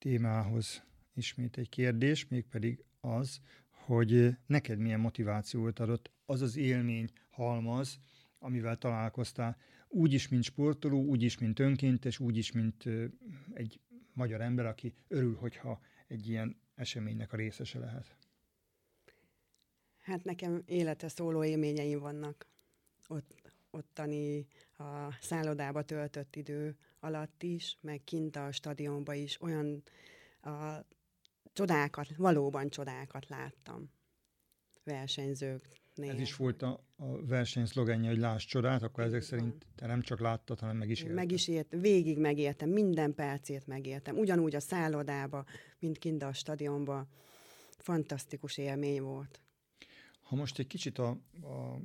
témához 0.00 0.82
ismét 1.14 1.56
egy 1.56 1.68
kérdés, 1.68 2.28
mégpedig 2.28 2.84
az, 3.00 3.40
hogy 3.70 4.36
neked 4.46 4.78
milyen 4.78 5.00
motivációt 5.00 5.78
adott 5.78 6.10
az 6.26 6.40
az 6.40 6.56
élmény 6.56 7.08
halmaz, 7.30 7.98
amivel 8.38 8.76
találkoztál, 8.76 9.56
úgy 9.88 10.12
is, 10.12 10.28
mint 10.28 10.42
sportoló, 10.42 11.04
úgy 11.04 11.22
is, 11.22 11.38
mint 11.38 11.58
önkéntes, 11.58 12.18
úgy 12.18 12.36
is, 12.36 12.52
mint 12.52 12.84
egy 13.52 13.80
magyar 14.12 14.40
ember, 14.40 14.66
aki 14.66 14.94
örül, 15.08 15.36
hogyha 15.36 15.80
egy 16.06 16.28
ilyen 16.28 16.56
eseménynek 16.74 17.32
a 17.32 17.36
részese 17.36 17.78
lehet. 17.78 18.16
Hát 20.00 20.24
nekem 20.24 20.62
élete 20.66 21.08
szóló 21.08 21.44
élményeim 21.44 21.98
vannak. 21.98 22.46
Ott, 23.08 23.52
ottani 23.70 24.46
a 24.78 25.12
szállodába 25.20 25.82
töltött 25.82 26.36
idő 26.36 26.76
alatt 27.00 27.42
is, 27.42 27.78
meg 27.80 28.04
kint 28.04 28.36
a 28.36 28.52
stadionban 28.52 29.14
is 29.14 29.40
olyan 29.40 29.82
a 30.42 30.84
csodákat, 31.52 32.16
valóban 32.16 32.68
csodákat 32.68 33.28
láttam 33.28 33.90
versenyzők. 34.84 35.68
Ez 35.94 36.20
is 36.20 36.36
volt 36.36 36.62
a, 36.62 36.84
a 36.96 37.26
verseny 37.26 37.66
szlogenje, 37.66 38.08
hogy 38.08 38.18
láss 38.18 38.44
csodát, 38.44 38.82
akkor 38.82 39.04
ezek 39.04 39.22
szerint 39.22 39.66
te 39.74 39.86
nem 39.86 40.00
csak 40.00 40.20
láttad, 40.20 40.58
hanem 40.58 40.76
meg 40.76 40.90
is 40.90 41.00
éltem. 41.00 41.14
Meg 41.14 41.32
is 41.32 41.48
ért, 41.48 41.74
végig 41.80 42.18
megértem, 42.18 42.68
minden 42.68 43.14
percét 43.14 43.66
megértem. 43.66 44.18
Ugyanúgy 44.18 44.54
a 44.54 44.60
szállodába, 44.60 45.44
mint 45.78 45.98
kint 45.98 46.22
a 46.22 46.32
stadionba. 46.32 47.06
Fantasztikus 47.78 48.58
élmény 48.58 49.02
volt. 49.02 49.40
Ha 50.20 50.36
most 50.36 50.58
egy 50.58 50.66
kicsit 50.66 50.98
a, 50.98 51.08
a 51.42 51.80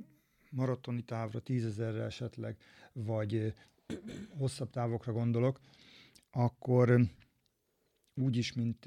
maratoni 0.49 1.01
távra, 1.01 1.39
tízezerre 1.39 2.03
esetleg, 2.03 2.57
vagy 2.93 3.53
hosszabb 4.37 4.69
távokra 4.69 5.11
gondolok, 5.11 5.59
akkor 6.31 7.01
úgy 8.13 8.37
is, 8.37 8.53
mint 8.53 8.85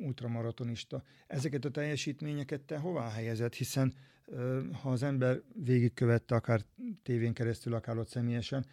ultramaratonista. 0.00 1.02
Ezeket 1.26 1.64
a 1.64 1.70
teljesítményeket 1.70 2.60
te 2.60 2.78
hová 2.78 3.08
helyezed? 3.08 3.54
Hiszen 3.54 3.94
ha 4.82 4.90
az 4.90 5.02
ember 5.02 5.42
végigkövette 5.54 6.34
akár 6.34 6.64
tévén 7.02 7.32
keresztül, 7.32 7.74
akár 7.74 7.98
ott 7.98 8.08
személyesen, 8.08 8.66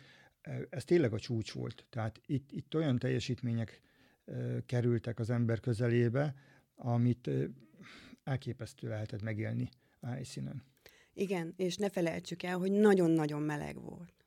ez 0.70 0.84
tényleg 0.84 1.14
a 1.14 1.20
csúcs 1.20 1.52
volt. 1.52 1.86
Tehát 1.90 2.22
itt, 2.26 2.52
itt 2.52 2.76
olyan 2.76 3.00
teljesítmények 3.00 3.82
kerültek 4.66 5.20
az 5.20 5.30
ember 5.30 5.60
közelébe, 5.60 6.36
amit 6.76 7.30
elképesztő 8.24 8.88
lehetett 8.88 9.22
megélni 9.22 9.70
a 10.00 10.08
helyszínen. 10.08 10.64
Igen, 11.14 11.54
és 11.58 11.76
ne 11.76 11.90
felejtsük 11.90 12.44
el, 12.44 12.58
hogy 12.58 12.72
nagyon-nagyon 12.72 13.42
meleg 13.42 13.82
volt. 13.82 14.21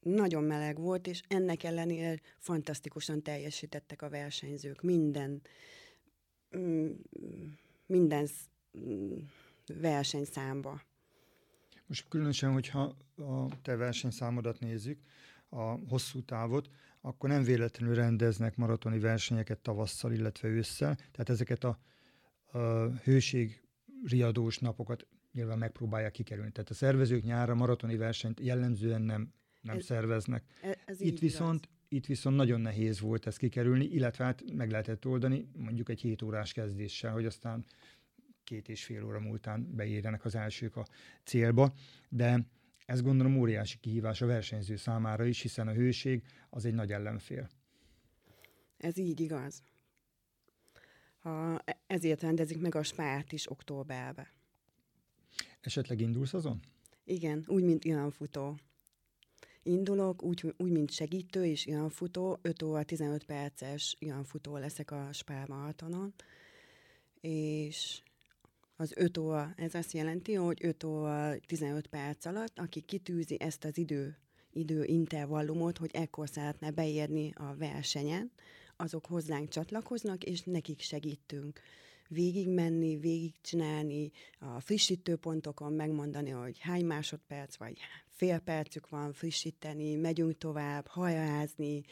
Nagyon 0.00 0.44
meleg 0.44 0.78
volt, 0.78 1.06
és 1.06 1.22
ennek 1.28 1.62
ellenére 1.62 2.20
fantasztikusan 2.38 3.22
teljesítettek 3.22 4.02
a 4.02 4.08
versenyzők. 4.08 4.82
Minden, 4.82 5.40
mm, 6.56 6.90
minden 7.86 8.28
mm, 8.78 9.16
versenyszámba. 9.80 10.82
Most 11.86 12.08
különösen, 12.08 12.52
hogyha 12.52 12.96
a 13.16 13.60
te 13.62 13.76
versenyszámodat 13.76 14.60
nézzük, 14.60 15.00
a 15.48 15.62
hosszú 15.62 16.22
távot, 16.22 16.70
akkor 17.00 17.28
nem 17.28 17.42
véletlenül 17.42 17.94
rendeznek 17.94 18.56
maratoni 18.56 18.98
versenyeket 18.98 19.58
tavasszal, 19.58 20.12
illetve 20.12 20.48
ősszel. 20.48 20.94
Tehát 20.94 21.28
ezeket 21.28 21.64
a, 21.64 21.78
a 22.58 22.58
hőség 22.86 23.62
riadós 24.04 24.58
napokat 24.58 25.06
nyilván 25.32 25.58
megpróbálják 25.58 26.12
kikerülni. 26.12 26.50
Tehát 26.50 26.70
a 26.70 26.74
szervezők 26.74 27.22
nyára 27.22 27.54
maratoni 27.54 27.96
versenyt 27.96 28.40
jellemzően 28.40 29.02
nem, 29.02 29.32
nem 29.60 29.76
ez, 29.76 29.84
szerveznek. 29.84 30.44
Ez, 30.62 30.76
ez 30.84 31.00
itt, 31.00 31.18
viszont, 31.18 31.68
itt 31.88 32.06
viszont 32.06 32.36
nagyon 32.36 32.60
nehéz 32.60 33.00
volt 33.00 33.26
ezt 33.26 33.38
kikerülni, 33.38 33.84
illetve 33.84 34.24
hát 34.24 34.42
meg 34.52 34.70
lehetett 34.70 35.06
oldani 35.06 35.48
mondjuk 35.56 35.88
egy 35.88 36.00
7 36.00 36.22
órás 36.22 36.52
kezdéssel, 36.52 37.12
hogy 37.12 37.26
aztán 37.26 37.64
két 38.44 38.68
és 38.68 38.84
fél 38.84 39.04
óra 39.04 39.20
múltán 39.20 39.74
beérjenek 39.74 40.24
az 40.24 40.34
elsők 40.34 40.76
a 40.76 40.86
célba, 41.24 41.74
de 42.08 42.46
ez 42.86 43.02
gondolom 43.02 43.36
óriási 43.36 43.78
kihívás 43.78 44.22
a 44.22 44.26
versenyző 44.26 44.76
számára 44.76 45.24
is, 45.24 45.40
hiszen 45.40 45.68
a 45.68 45.72
hőség 45.72 46.22
az 46.50 46.64
egy 46.64 46.74
nagy 46.74 46.92
ellenfél. 46.92 47.48
Ez 48.76 48.96
így 48.96 49.20
igaz. 49.20 49.62
Ha 51.18 51.64
ezért 51.86 52.20
rendezik 52.20 52.60
meg 52.60 52.74
a 52.74 52.82
spárt 52.82 53.32
is 53.32 53.50
októberben. 53.50 54.26
Esetleg 55.60 56.00
indulsz 56.00 56.34
azon? 56.34 56.60
Igen, 57.04 57.44
úgy, 57.46 57.62
mint 57.62 57.84
futó. 58.10 58.58
Indulok, 59.62 60.22
úgy, 60.22 60.54
úgy, 60.56 60.70
mint 60.70 60.90
segítő 60.90 61.44
és 61.44 61.68
futó. 61.88 62.38
5 62.42 62.62
óra 62.62 62.82
15 62.82 63.24
perces 63.24 63.96
futó 64.24 64.56
leszek 64.56 64.90
a 64.90 65.08
maratonon, 65.46 66.14
és 67.20 68.02
az 68.76 68.92
5 68.96 69.18
óra, 69.18 69.52
ez 69.56 69.74
azt 69.74 69.92
jelenti, 69.92 70.34
hogy 70.34 70.58
5 70.64 70.84
óra 70.84 71.34
15 71.46 71.86
perc 71.86 72.24
alatt, 72.24 72.58
aki 72.58 72.80
kitűzi 72.80 73.40
ezt 73.40 73.64
az 73.64 73.78
idő, 73.78 74.18
időintervallumot, 74.52 75.78
hogy 75.78 75.90
ekkor 75.92 76.28
szeretne 76.28 76.70
beérni 76.70 77.32
a 77.34 77.54
versenyen, 77.54 78.32
azok 78.76 79.06
hozzánk 79.06 79.48
csatlakoznak, 79.48 80.24
és 80.24 80.42
nekik 80.42 80.80
segítünk 80.80 81.60
végigmenni, 82.10 82.96
végigcsinálni, 82.96 84.10
a 84.38 84.60
frissítőpontokon 84.60 85.72
megmondani, 85.72 86.30
hogy 86.30 86.58
hány 86.58 86.84
másodperc 86.84 87.56
vagy 87.56 87.78
fél 88.08 88.38
percük 88.38 88.88
van 88.88 89.12
frissíteni, 89.12 89.94
megyünk 89.94 90.38
tovább, 90.38 90.86
hajázni, 90.86 91.82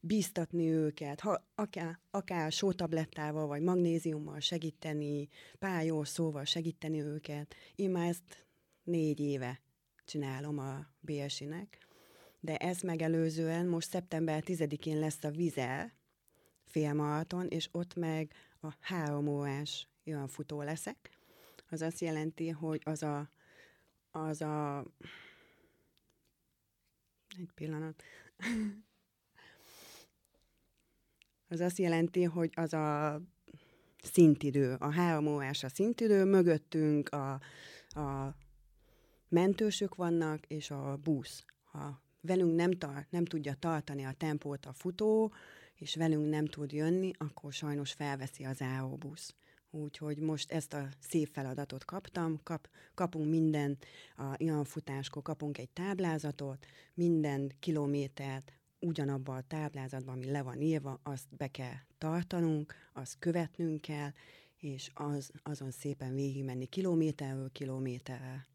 bíztatni 0.00 0.70
őket, 0.70 1.20
ha, 1.20 1.44
akár, 1.54 1.98
akár 2.10 2.52
sótablettával 2.52 3.46
vagy 3.46 3.62
magnéziummal 3.62 4.40
segíteni, 4.40 5.28
pályó 5.58 6.04
szóval 6.04 6.44
segíteni 6.44 7.00
őket. 7.00 7.54
Én 7.74 7.90
már 7.90 8.08
ezt 8.08 8.46
négy 8.82 9.20
éve 9.20 9.60
csinálom 10.04 10.58
a 10.58 10.86
BSI-nek, 11.00 11.78
de 12.40 12.56
ezt 12.56 12.82
megelőzően 12.82 13.66
most 13.66 13.88
szeptember 13.88 14.42
10-én 14.46 14.98
lesz 14.98 15.24
a 15.24 15.30
Vizel 15.30 15.92
félmaraton, 16.72 17.46
és 17.46 17.68
ott 17.72 17.94
meg 17.94 18.32
a 18.60 18.68
három 18.80 19.28
órás 19.28 19.88
olyan 20.06 20.28
futó 20.28 20.62
leszek. 20.62 21.10
Az 21.70 21.82
azt 21.82 22.00
jelenti, 22.00 22.48
hogy 22.48 22.80
az 22.84 23.02
a, 23.02 23.30
az 24.10 24.40
a 24.40 24.84
egy 27.38 27.50
pillanat. 27.54 28.02
Az 31.48 31.60
azt 31.60 31.78
jelenti, 31.78 32.24
hogy 32.24 32.50
az 32.54 32.72
a 32.72 33.20
szintidő. 34.02 34.76
A 34.78 34.92
három 34.92 35.26
órás 35.26 35.64
a 35.64 35.68
szintidő, 35.68 36.24
mögöttünk 36.24 37.08
a, 37.08 37.32
a 37.88 38.36
mentősök 39.28 39.94
vannak, 39.94 40.46
és 40.46 40.70
a 40.70 40.96
busz. 41.02 41.44
Ha 41.64 42.02
velünk 42.20 42.54
nem, 42.54 42.70
tar- 42.70 43.10
nem 43.10 43.24
tudja 43.24 43.54
tartani 43.54 44.04
a 44.04 44.12
tempót 44.12 44.66
a 44.66 44.72
futó, 44.72 45.32
és 45.82 45.94
velünk 45.94 46.28
nem 46.28 46.46
tud 46.46 46.72
jönni, 46.72 47.10
akkor 47.18 47.52
sajnos 47.52 47.92
felveszi 47.92 48.44
az 48.44 48.60
AO 48.60 48.96
busz. 48.96 49.34
Úgyhogy 49.70 50.18
most 50.18 50.52
ezt 50.52 50.72
a 50.72 50.88
szép 50.98 51.28
feladatot 51.32 51.84
kaptam, 51.84 52.40
Kap, 52.42 52.68
kapunk 52.94 53.30
minden, 53.30 53.78
a, 54.16 54.34
ilyen 54.36 54.64
futáskor 54.64 55.22
kapunk 55.22 55.58
egy 55.58 55.68
táblázatot, 55.68 56.66
minden 56.94 57.52
kilométert 57.58 58.52
ugyanabban 58.78 59.36
a 59.36 59.46
táblázatban, 59.46 60.14
ami 60.14 60.30
le 60.30 60.42
van 60.42 60.60
írva, 60.60 61.00
azt 61.02 61.36
be 61.36 61.48
kell 61.48 61.76
tartanunk, 61.98 62.74
azt 62.92 63.18
követnünk 63.18 63.80
kell, 63.80 64.10
és 64.56 64.90
az, 64.94 65.30
azon 65.42 65.70
szépen 65.70 66.14
végigmenni 66.14 66.66
kilométerről 66.66 67.52
kilométerre. 67.52 68.46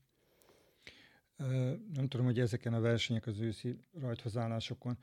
Nem 1.94 2.08
tudom, 2.08 2.26
hogy 2.26 2.40
ezeken 2.40 2.74
a 2.74 2.80
versenyek 2.80 3.28
az 3.28 3.40
őszi 3.40 3.78
rajthozállásokon 4.00 4.98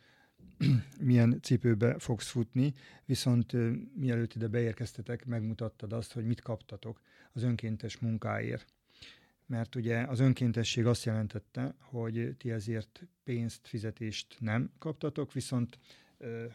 milyen 1.00 1.40
cipőbe 1.42 1.98
fogsz 1.98 2.28
futni, 2.28 2.72
viszont 3.04 3.52
mielőtt 3.96 4.34
ide 4.34 4.48
beérkeztetek, 4.48 5.24
megmutattad 5.26 5.92
azt, 5.92 6.12
hogy 6.12 6.26
mit 6.26 6.40
kaptatok 6.40 7.00
az 7.32 7.42
önkéntes 7.42 7.98
munkáért. 7.98 8.74
Mert 9.46 9.74
ugye 9.74 10.02
az 10.02 10.20
önkéntesség 10.20 10.86
azt 10.86 11.04
jelentette, 11.04 11.74
hogy 11.78 12.34
ti 12.38 12.50
ezért 12.50 13.06
pénzt, 13.24 13.66
fizetést 13.66 14.36
nem 14.40 14.70
kaptatok, 14.78 15.32
viszont 15.32 15.78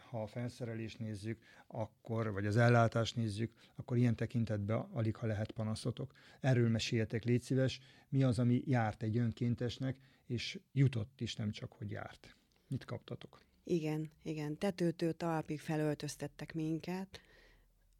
ha 0.08 0.22
a 0.22 0.26
felszerelést 0.26 0.98
nézzük, 0.98 1.42
akkor, 1.66 2.32
vagy 2.32 2.46
az 2.46 2.56
ellátást 2.56 3.16
nézzük, 3.16 3.52
akkor 3.74 3.96
ilyen 3.96 4.16
tekintetben 4.16 4.78
alig, 4.78 5.16
ha 5.16 5.26
lehet 5.26 5.50
panaszotok. 5.50 6.12
Erről 6.40 6.68
meséljetek, 6.68 7.24
légy 7.24 7.42
szíves, 7.42 7.80
mi 8.08 8.22
az, 8.22 8.38
ami 8.38 8.62
járt 8.64 9.02
egy 9.02 9.18
önkéntesnek, 9.18 9.98
és 10.26 10.60
jutott 10.72 11.20
is, 11.20 11.36
nem 11.36 11.50
csak, 11.50 11.72
hogy 11.72 11.90
járt. 11.90 12.36
Mit 12.68 12.84
kaptatok? 12.84 13.49
Igen, 13.64 14.10
igen. 14.22 14.58
Tetőtől 14.58 15.16
talpig 15.16 15.60
felöltöztettek 15.60 16.54
minket, 16.54 17.20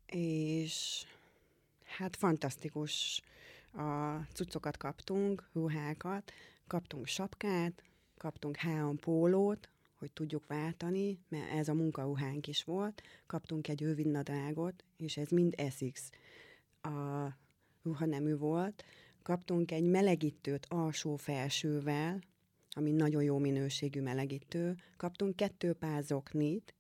és 0.07 1.05
hát 1.85 2.17
fantasztikus 2.17 3.23
a 3.73 4.21
cuccokat 4.33 4.77
kaptunk, 4.77 5.49
ruhákat, 5.53 6.33
kaptunk 6.67 7.07
sapkát, 7.07 7.83
kaptunk 8.17 8.57
három 8.57 8.97
pólót, 8.97 9.69
hogy 9.99 10.13
tudjuk 10.13 10.47
váltani, 10.47 11.19
mert 11.29 11.51
ez 11.51 11.69
a 11.69 11.75
munkaruhánk 11.75 12.47
is 12.47 12.65
volt, 12.65 13.03
kaptunk 13.27 13.69
egy 13.69 13.81
rövidnadrágot, 13.81 14.85
és 14.97 15.17
ez 15.17 15.29
mind 15.29 15.55
Essex 15.57 16.11
a 16.83 17.27
ruhanemű 17.83 18.37
volt, 18.37 18.85
kaptunk 19.23 19.71
egy 19.71 19.85
melegítőt 19.85 20.67
alsó-felsővel, 20.69 22.21
ami 22.71 22.91
nagyon 22.91 23.23
jó 23.23 23.39
minőségű 23.39 24.01
melegítő, 24.01 24.77
kaptunk 24.97 25.37
kettő 25.37 25.73
pár 25.73 26.03
zoknit, 26.03 26.75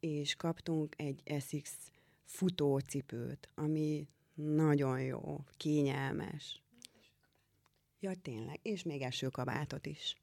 és 0.00 0.34
kaptunk 0.34 0.94
egy 0.98 1.20
Essex 1.24 1.90
futócipőt, 2.24 3.48
ami 3.54 4.08
nagyon 4.34 5.00
jó, 5.00 5.44
kényelmes. 5.56 6.62
Ja, 8.00 8.12
tényleg, 8.22 8.58
és 8.62 8.82
még 8.82 9.02
esőkabátot 9.02 9.86
is. 9.86 10.16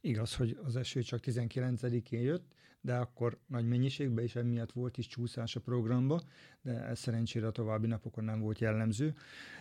Igaz, 0.00 0.34
hogy 0.34 0.58
az 0.64 0.76
eső 0.76 1.02
csak 1.02 1.20
19-én 1.22 2.20
jött, 2.20 2.54
de 2.80 2.94
akkor 2.94 3.38
nagy 3.46 3.68
mennyiségben, 3.68 4.24
és 4.24 4.36
emiatt 4.36 4.72
volt 4.72 4.98
is 4.98 5.06
csúszás 5.06 5.56
a 5.56 5.60
programba, 5.60 6.22
de 6.62 6.72
ez 6.72 6.98
szerencsére 6.98 7.46
a 7.46 7.50
további 7.50 7.86
napokon 7.86 8.24
nem 8.24 8.40
volt 8.40 8.58
jellemző. 8.58 9.14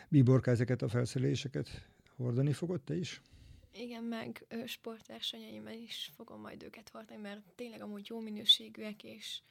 Bíborka 0.10 0.52
ezeket 0.52 0.82
a 0.82 0.88
felszereléseket 0.88 1.88
hordani 2.16 2.54
fogod 2.54 2.82
te 2.82 2.96
is? 2.96 3.22
Igen, 3.76 4.04
meg 4.04 4.46
sportversenyeimen 4.66 5.74
is 5.74 6.12
fogom 6.16 6.42
majd 6.42 6.64
őket 6.64 6.90
hordani, 6.90 7.22
mert 7.22 7.42
tényleg 7.56 7.82
amúgy 7.82 8.08
jó 8.10 8.20
minőségűek, 8.20 9.04
és 9.04 9.42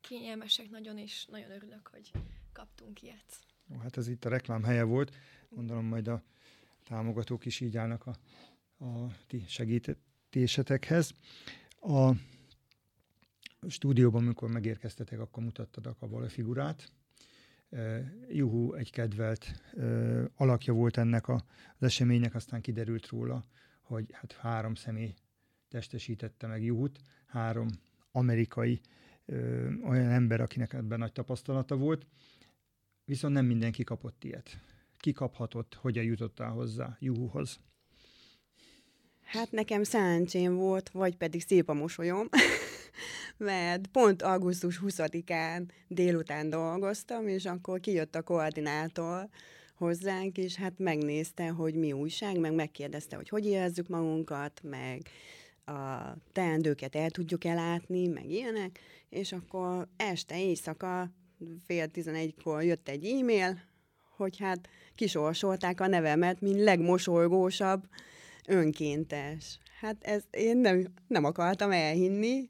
kényelmesek 0.00 0.70
nagyon, 0.70 0.98
és 0.98 1.26
nagyon 1.26 1.50
örülök, 1.50 1.86
hogy 1.86 2.10
kaptunk 2.52 3.02
ilyet. 3.02 3.38
Ó, 3.74 3.76
hát 3.76 3.96
ez 3.96 4.08
itt 4.08 4.24
a 4.24 4.28
reklám 4.28 4.62
helye 4.62 4.82
volt. 4.82 5.16
Gondolom 5.48 5.84
majd 5.84 6.08
a 6.08 6.22
támogatók 6.84 7.44
is 7.44 7.60
így 7.60 7.76
állnak 7.76 8.06
a, 8.06 8.16
a 8.84 9.14
ti 9.26 9.44
segítésetekhez. 9.48 11.12
A 11.80 12.12
stúdióban, 13.68 14.22
amikor 14.22 14.50
megérkeztetek, 14.50 15.20
akkor 15.20 15.42
mutattad 15.42 15.86
a 15.86 15.94
kabala 15.94 16.28
figurát. 16.28 16.92
Juhu 18.28 18.74
egy 18.74 18.90
kedvelt 18.90 19.62
alakja 20.34 20.72
volt 20.72 20.96
ennek 20.96 21.28
az 21.28 21.42
eseménynek, 21.78 22.34
aztán 22.34 22.60
kiderült 22.60 23.06
róla, 23.08 23.44
hogy 23.90 24.06
hát 24.12 24.32
három 24.32 24.74
személy 24.74 25.14
testesítette 25.68 26.46
meg 26.46 26.64
Juhut, 26.64 26.98
három 27.26 27.68
amerikai 28.12 28.80
ö, 29.26 29.68
olyan 29.84 30.10
ember, 30.10 30.40
akinek 30.40 30.72
ebben 30.72 30.98
nagy 30.98 31.12
tapasztalata 31.12 31.76
volt, 31.76 32.06
viszont 33.04 33.34
nem 33.34 33.46
mindenki 33.46 33.84
kapott 33.84 34.24
ilyet. 34.24 34.60
Ki 34.98 35.12
kaphatott, 35.12 35.74
hogyan 35.74 36.04
jutottál 36.04 36.50
hozzá 36.50 36.96
Juhuhoz? 37.00 37.60
Hát 39.24 39.50
nekem 39.50 39.82
szerencsém 39.82 40.54
volt, 40.54 40.88
vagy 40.90 41.16
pedig 41.16 41.42
szép 41.42 41.68
a 41.68 41.74
mosolyom, 41.74 42.28
mert 43.36 43.86
pont 43.86 44.22
augusztus 44.22 44.80
20-án 44.84 45.68
délután 45.88 46.50
dolgoztam, 46.50 47.28
és 47.28 47.44
akkor 47.44 47.80
kijött 47.80 48.14
a 48.14 48.22
koordinátor, 48.22 49.28
hozzánk, 49.80 50.38
és 50.38 50.54
hát 50.54 50.78
megnézte, 50.78 51.48
hogy 51.48 51.74
mi 51.74 51.92
újság, 51.92 52.38
meg 52.38 52.54
megkérdezte, 52.54 53.16
hogy 53.16 53.28
hogy 53.28 53.46
érezzük 53.46 53.88
magunkat, 53.88 54.60
meg 54.62 55.08
a 55.64 56.14
teendőket 56.32 56.96
el 56.96 57.10
tudjuk 57.10 57.44
elátni, 57.44 58.06
meg 58.06 58.30
ilyenek, 58.30 58.78
és 59.08 59.32
akkor 59.32 59.88
este, 59.96 60.42
éjszaka, 60.42 61.10
fél 61.66 61.88
tizenegykor 61.88 62.62
jött 62.62 62.88
egy 62.88 63.06
e-mail, 63.06 63.60
hogy 64.16 64.38
hát 64.38 64.68
kisorsolták 64.94 65.80
a 65.80 65.86
nevemet, 65.86 66.40
mint 66.40 66.60
legmosolygósabb 66.60 67.88
önkéntes. 68.46 69.58
Hát 69.80 69.96
ez 70.00 70.22
én 70.30 70.56
nem, 70.56 70.86
nem 71.06 71.24
akartam 71.24 71.70
elhinni, 71.70 72.48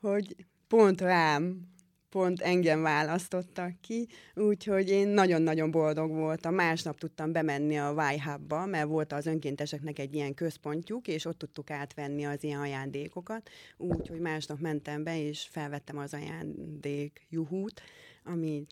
hogy 0.00 0.36
pont 0.68 1.00
rám 1.00 1.72
pont 2.12 2.40
engem 2.40 2.82
választottak 2.82 3.80
ki, 3.80 4.08
úgyhogy 4.34 4.88
én 4.88 5.08
nagyon-nagyon 5.08 5.70
boldog 5.70 6.10
voltam. 6.10 6.54
Másnap 6.54 6.98
tudtam 6.98 7.32
bemenni 7.32 7.78
a 7.78 8.12
Y-Hubba, 8.14 8.66
mert 8.66 8.86
volt 8.86 9.12
az 9.12 9.26
önkénteseknek 9.26 9.98
egy 9.98 10.14
ilyen 10.14 10.34
központjuk, 10.34 11.08
és 11.08 11.24
ott 11.24 11.38
tudtuk 11.38 11.70
átvenni 11.70 12.24
az 12.24 12.44
ilyen 12.44 12.60
ajándékokat, 12.60 13.50
úgyhogy 13.76 14.20
másnap 14.20 14.60
mentem 14.60 15.02
be, 15.02 15.22
és 15.22 15.46
felvettem 15.50 15.98
az 15.98 16.14
ajándék 16.14 17.26
juhút, 17.30 17.82
ami 18.24 18.66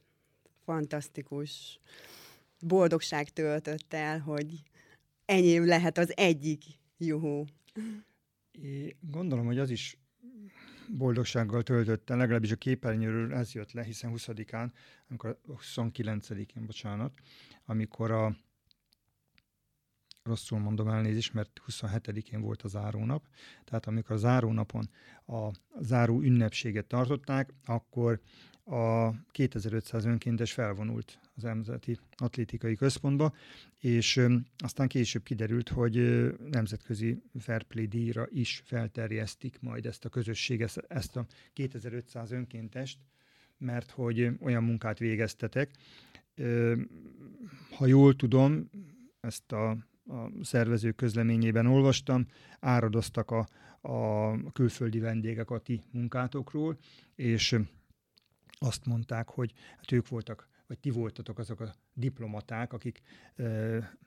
fantasztikus 0.64 1.80
boldogság 2.60 3.28
töltött 3.28 3.94
el, 3.94 4.18
hogy 4.18 4.62
enyém 5.24 5.66
lehet 5.66 5.98
az 5.98 6.16
egyik 6.16 6.62
juhú. 6.98 7.44
É, 8.62 8.96
gondolom, 9.00 9.46
hogy 9.46 9.58
az 9.58 9.70
is 9.70 9.99
boldogsággal 10.96 11.62
töltötte, 11.62 12.14
legalábbis 12.14 12.50
a 12.50 12.56
képernyőről 12.56 13.34
ez 13.34 13.52
jött 13.52 13.72
le, 13.72 13.82
hiszen 13.82 14.12
20-án, 14.14 14.70
amikor 15.08 15.40
29-én, 15.46 16.66
bocsánat, 16.66 17.12
amikor 17.64 18.10
a 18.10 18.36
rosszul 20.22 20.58
mondom 20.58 20.88
elnézést, 20.88 21.34
mert 21.34 21.60
27-én 21.66 22.40
volt 22.40 22.62
a 22.62 22.68
zárónap, 22.68 23.26
tehát 23.64 23.86
amikor 23.86 24.16
a 24.16 24.18
zárónapon 24.18 24.90
a 25.26 25.50
záró 25.80 26.20
ünnepséget 26.20 26.86
tartották, 26.86 27.54
akkor 27.64 28.20
a 28.70 29.14
2500 29.30 30.04
önkéntes 30.04 30.52
felvonult 30.52 31.18
az 31.36 31.42
Nemzeti 31.42 31.98
Atlétikai 32.16 32.74
Központba, 32.74 33.34
és 33.78 34.26
aztán 34.58 34.88
később 34.88 35.22
kiderült, 35.22 35.68
hogy 35.68 35.94
nemzetközi 36.50 37.22
Fairplay 37.38 37.86
díjra 37.86 38.26
is 38.30 38.62
felterjesztik 38.64 39.60
majd 39.60 39.86
ezt 39.86 40.04
a 40.04 40.08
közösséget, 40.08 40.84
ezt 40.88 41.16
a 41.16 41.26
2500 41.52 42.30
önkéntest, 42.30 42.98
mert 43.58 43.90
hogy 43.90 44.30
olyan 44.40 44.64
munkát 44.64 44.98
végeztetek. 44.98 45.70
Ha 47.76 47.86
jól 47.86 48.16
tudom, 48.16 48.70
ezt 49.20 49.52
a, 49.52 49.70
a 49.70 50.30
szervező 50.42 50.90
közleményében 50.90 51.66
olvastam, 51.66 52.26
áradoztak 52.60 53.30
a, 53.30 53.46
a 53.80 54.52
külföldi 54.52 54.98
vendégek 54.98 55.50
a 55.50 55.58
ti 55.58 55.80
munkátokról, 55.90 56.78
és 57.14 57.56
azt 58.62 58.86
mondták, 58.86 59.28
hogy 59.28 59.52
hát 59.76 59.92
ők 59.92 60.08
voltak 60.08 60.48
vagy 60.70 60.78
ti 60.78 60.90
voltatok 60.90 61.38
azok 61.38 61.60
a 61.60 61.74
diplomaták, 61.92 62.72
akik 62.72 63.00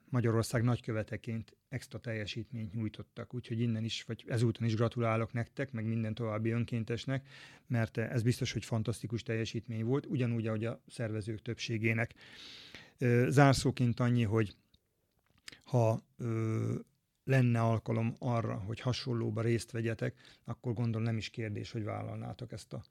Magyarország 0.09 0.63
nagyköveteként 0.63 1.55
extra 1.69 1.99
teljesítményt 1.99 2.73
nyújtottak. 2.73 3.33
Úgyhogy 3.33 3.59
innen 3.59 3.83
is, 3.83 4.03
vagy 4.03 4.23
ezúton 4.27 4.67
is 4.67 4.75
gratulálok 4.75 5.33
nektek, 5.33 5.71
meg 5.71 5.85
minden 5.85 6.13
további 6.13 6.49
önkéntesnek, 6.49 7.27
mert 7.67 7.97
ez 7.97 8.23
biztos, 8.23 8.51
hogy 8.51 8.65
fantasztikus 8.65 9.23
teljesítmény 9.23 9.83
volt, 9.85 10.05
ugyanúgy, 10.05 10.47
ahogy 10.47 10.65
a 10.65 10.81
szervezők 10.87 11.41
többségének. 11.41 12.13
Zárszóként 13.27 13.99
annyi, 13.99 14.23
hogy 14.23 14.55
ha 15.63 16.03
ö, 16.17 16.75
lenne 17.23 17.61
alkalom 17.61 18.15
arra, 18.19 18.55
hogy 18.55 18.79
hasonlóba 18.79 19.41
részt 19.41 19.71
vegyetek, 19.71 20.15
akkor 20.43 20.73
gondolom 20.73 21.03
nem 21.03 21.17
is 21.17 21.29
kérdés, 21.29 21.71
hogy 21.71 21.83
vállalnátok 21.83 22.51
ezt 22.51 22.73
a 22.73 22.83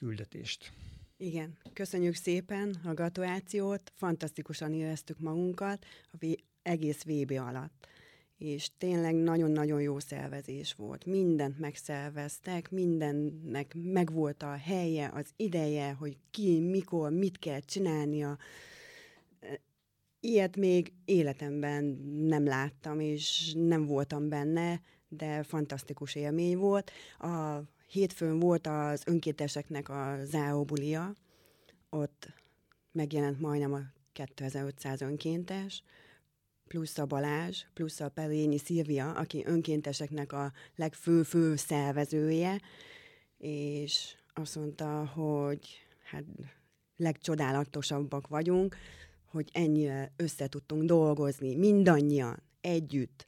küldetést. 0.00 0.72
Igen, 1.16 1.56
köszönjük 1.72 2.14
szépen 2.14 2.76
a 2.84 2.94
gratulációt, 2.94 3.92
fantasztikusan 3.94 4.72
éreztük 4.72 5.18
magunkat 5.18 5.84
a 6.12 6.16
v- 6.20 6.44
egész 6.62 7.02
VB 7.02 7.30
alatt. 7.30 7.88
És 8.38 8.70
tényleg 8.78 9.14
nagyon-nagyon 9.14 9.80
jó 9.80 9.98
szervezés 9.98 10.74
volt. 10.74 11.04
Mindent 11.04 11.58
megszerveztek, 11.58 12.70
mindennek 12.70 13.74
megvolt 13.82 14.42
a 14.42 14.56
helye, 14.56 15.10
az 15.14 15.26
ideje, 15.36 15.92
hogy 15.92 16.16
ki, 16.30 16.60
mikor, 16.60 17.10
mit 17.10 17.38
kell 17.38 17.60
csinálnia. 17.60 18.38
Ilyet 20.20 20.56
még 20.56 20.92
életemben 21.04 21.84
nem 22.28 22.44
láttam, 22.44 23.00
és 23.00 23.52
nem 23.56 23.86
voltam 23.86 24.28
benne, 24.28 24.80
de 25.08 25.42
fantasztikus 25.42 26.14
élmény 26.14 26.56
volt. 26.56 26.90
A 27.18 27.60
hétfőn 27.90 28.38
volt 28.38 28.66
az 28.66 29.02
önkénteseknek 29.06 29.88
a 29.88 30.18
záróbulia, 30.24 31.14
ott 31.88 32.32
megjelent 32.92 33.40
majdnem 33.40 33.72
a 33.72 33.80
2500 34.12 35.00
önkéntes, 35.00 35.82
plusz 36.68 36.98
a 36.98 37.06
Balázs, 37.06 37.64
plusz 37.74 38.00
a 38.00 38.08
Pelényi 38.08 38.58
Szilvia, 38.58 39.12
aki 39.12 39.42
önkénteseknek 39.46 40.32
a 40.32 40.52
legfő-fő 40.76 41.56
szervezője, 41.56 42.60
és 43.38 44.16
azt 44.34 44.56
mondta, 44.56 45.06
hogy 45.06 45.68
hát 46.04 46.24
legcsodálatosabbak 46.96 48.28
vagyunk, 48.28 48.76
hogy 49.24 49.50
ennyire 49.52 50.12
össze 50.16 50.48
tudtunk 50.48 50.82
dolgozni, 50.82 51.54
mindannyian, 51.54 52.42
együtt. 52.60 53.26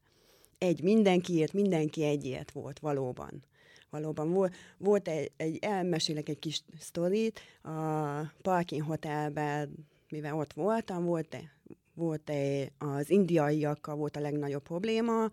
Egy 0.58 0.82
mindenkiért, 0.82 1.52
mindenki 1.52 2.04
egyért 2.04 2.50
volt 2.50 2.78
valóban. 2.78 3.44
Valóban 3.92 4.32
volt, 4.32 4.54
volt 4.78 5.08
egy, 5.08 5.32
egy, 5.36 5.58
elmesélek 5.60 6.28
egy 6.28 6.38
kis 6.38 6.62
sztorit, 6.78 7.40
a 7.62 7.70
Parking 8.42 8.82
Hotelben, 8.82 9.86
mivel 10.08 10.34
ott 10.34 10.52
voltam, 10.52 11.04
volt, 11.04 11.36
volt 11.94 12.30
egy, 12.30 12.72
az 12.78 13.10
indiaiakkal 13.10 13.94
volt 13.94 14.16
a 14.16 14.20
legnagyobb 14.20 14.62
probléma, 14.62 15.30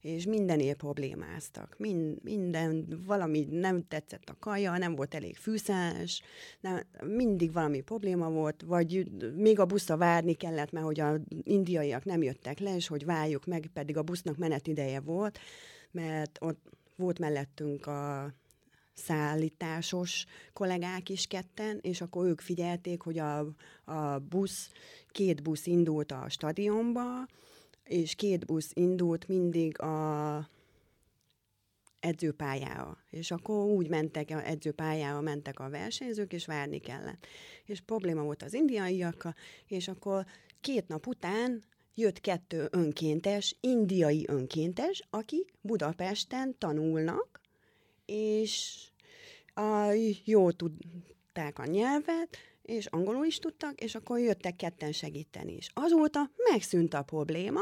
és 0.00 0.24
mindenért 0.24 0.76
problémáztak. 0.76 1.74
Mind, 1.78 2.22
minden, 2.22 2.86
valami 3.06 3.46
nem 3.50 3.88
tetszett 3.88 4.28
a 4.28 4.36
kaja, 4.38 4.78
nem 4.78 4.94
volt 4.94 5.14
elég 5.14 5.36
fűszás, 5.36 6.22
nem, 6.60 6.80
mindig 7.06 7.52
valami 7.52 7.80
probléma 7.80 8.30
volt, 8.30 8.62
vagy 8.66 9.10
még 9.36 9.58
a 9.58 9.66
buszra 9.66 9.96
várni 9.96 10.32
kellett, 10.32 10.72
mert 10.72 10.86
hogy 10.86 11.00
az 11.00 11.20
indiaiak 11.42 12.04
nem 12.04 12.22
jöttek 12.22 12.58
le, 12.58 12.74
és 12.74 12.86
hogy 12.86 13.04
várjuk 13.04 13.46
meg, 13.46 13.70
pedig 13.72 13.96
a 13.96 14.02
busznak 14.02 14.36
menetideje 14.36 15.00
volt, 15.00 15.38
mert 15.90 16.38
ott 16.40 16.80
volt 16.96 17.18
mellettünk 17.18 17.86
a 17.86 18.32
szállításos 18.94 20.24
kollégák 20.52 21.08
is 21.08 21.26
ketten, 21.26 21.78
és 21.82 22.00
akkor 22.00 22.26
ők 22.26 22.40
figyelték, 22.40 23.02
hogy 23.02 23.18
a, 23.18 23.38
a 23.84 24.18
busz, 24.18 24.70
két 25.08 25.42
busz 25.42 25.66
indult 25.66 26.12
a 26.12 26.28
stadionba, 26.28 27.26
és 27.84 28.14
két 28.14 28.46
busz 28.46 28.70
indult 28.74 29.28
mindig 29.28 29.80
a 29.80 30.48
edzőpályára. 32.00 32.98
És 33.10 33.30
akkor 33.30 33.64
úgy 33.64 33.88
mentek, 33.88 34.30
a 34.30 34.46
edzőpályára 34.46 35.20
mentek 35.20 35.60
a 35.60 35.70
versenyzők, 35.70 36.32
és 36.32 36.46
várni 36.46 36.78
kellett. 36.78 37.26
És 37.64 37.80
probléma 37.80 38.22
volt 38.22 38.42
az 38.42 38.54
indiaiakkal, 38.54 39.34
és 39.66 39.88
akkor 39.88 40.26
két 40.60 40.88
nap 40.88 41.06
után 41.06 41.62
jött 41.94 42.20
kettő 42.20 42.68
önkéntes, 42.70 43.56
indiai 43.60 44.24
önkéntes, 44.28 45.02
akik 45.10 45.52
Budapesten 45.60 46.58
tanulnak, 46.58 47.40
és 48.06 48.80
a, 49.54 49.92
jó 50.24 50.50
tudták 50.50 51.58
a 51.58 51.66
nyelvet, 51.66 52.36
és 52.62 52.86
angolul 52.86 53.24
is 53.24 53.38
tudtak, 53.38 53.80
és 53.80 53.94
akkor 53.94 54.18
jöttek 54.18 54.56
ketten 54.56 54.92
segíteni 54.92 55.56
is. 55.56 55.70
Azóta 55.74 56.30
megszűnt 56.50 56.94
a 56.94 57.02
probléma, 57.02 57.60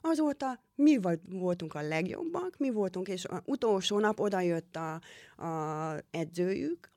azóta 0.00 0.60
mi 0.74 0.98
voltunk 1.28 1.74
a 1.74 1.82
legjobbak, 1.82 2.56
mi 2.58 2.70
voltunk, 2.70 3.08
és 3.08 3.24
az 3.24 3.40
utolsó 3.44 3.98
nap 3.98 4.20
oda 4.20 4.40
jött 4.40 4.76
a, 4.76 5.00
a 5.46 5.96
edzőjük, 6.10 6.90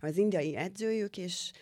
az 0.00 0.16
indiai 0.16 0.56
edzőjük, 0.56 1.16
és 1.16 1.52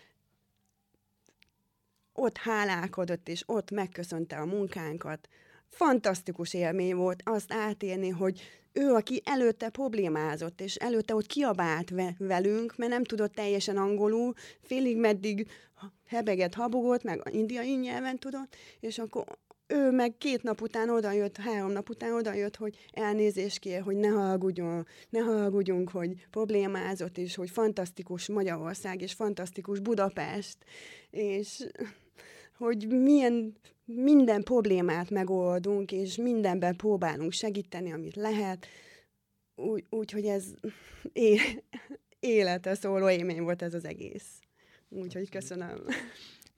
ott 2.20 2.36
hálálkodott, 2.36 3.28
és 3.28 3.42
ott 3.46 3.70
megköszönte 3.70 4.36
a 4.36 4.44
munkánkat. 4.44 5.28
Fantasztikus 5.68 6.54
élmény 6.54 6.94
volt 6.94 7.22
azt 7.24 7.52
átélni, 7.52 8.08
hogy 8.08 8.40
ő, 8.72 8.92
aki 8.92 9.22
előtte 9.24 9.68
problémázott, 9.68 10.60
és 10.60 10.74
előtte 10.74 11.14
ott 11.14 11.26
kiabált 11.26 11.90
ve- 11.90 12.14
velünk, 12.18 12.76
mert 12.76 12.90
nem 12.90 13.04
tudott 13.04 13.34
teljesen 13.34 13.76
angolul, 13.76 14.34
félig 14.60 14.96
meddig 14.96 15.46
hebeget, 16.06 16.54
habogott, 16.54 17.02
meg 17.02 17.20
indiai 17.30 17.74
nyelven 17.74 18.18
tudott, 18.18 18.56
és 18.80 18.98
akkor 18.98 19.24
ő 19.66 19.90
meg 19.90 20.14
két 20.18 20.42
nap 20.42 20.60
után 20.60 20.90
odajött, 20.90 21.36
három 21.36 21.70
nap 21.70 21.88
után 21.88 22.12
odajött, 22.12 22.56
hogy 22.56 22.76
elnézést 22.92 23.58
kér, 23.58 23.80
hogy 23.80 23.96
ne 23.96 24.08
hallgudjon, 24.08 24.86
ne 25.08 25.20
hallgudjunk, 25.20 25.90
hogy 25.90 26.26
problémázott, 26.30 27.18
és 27.18 27.34
hogy 27.34 27.50
fantasztikus 27.50 28.28
Magyarország, 28.28 29.00
és 29.00 29.12
fantasztikus 29.12 29.80
Budapest, 29.80 30.56
és 31.10 31.66
hogy 32.60 32.86
milyen 32.88 33.56
minden 33.84 34.42
problémát 34.42 35.10
megoldunk, 35.10 35.92
és 35.92 36.16
mindenben 36.16 36.76
próbálunk 36.76 37.32
segíteni, 37.32 37.92
amit 37.92 38.16
lehet, 38.16 38.66
úgy, 39.54 39.84
úgy 39.90 40.10
hogy 40.10 40.24
ez 40.24 40.44
é- 41.12 41.64
élete 42.18 42.74
szóló 42.74 43.10
élmény 43.10 43.42
volt 43.42 43.62
ez 43.62 43.74
az 43.74 43.84
egész. 43.84 44.40
Úgyhogy 44.88 45.28
köszönöm. 45.28 45.78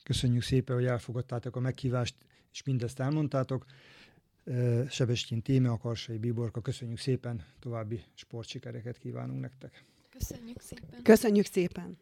Köszönjük 0.02 0.42
szépen, 0.42 0.76
hogy 0.76 0.84
elfogadtátok 0.84 1.56
a 1.56 1.60
meghívást, 1.60 2.14
és 2.52 2.62
mindezt 2.62 3.00
elmondtátok. 3.00 3.64
Sebestyin 4.88 5.42
Téme, 5.42 5.70
a 5.70 5.78
Karsai 5.78 6.18
Bíborka, 6.18 6.60
köszönjük 6.60 6.98
szépen, 6.98 7.44
további 7.60 8.02
sportsikereket 8.14 8.98
kívánunk 8.98 9.40
nektek. 9.40 9.84
Köszönjük 10.10 10.60
szépen. 10.60 11.02
Köszönjük 11.02 11.46
szépen. 11.46 11.98